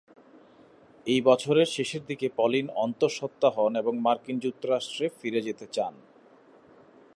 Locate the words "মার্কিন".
3.99-4.37